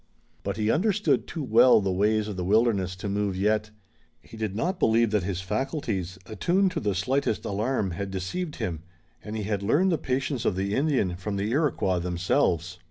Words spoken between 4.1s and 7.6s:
He did not believe that his faculties, attuned to the slightest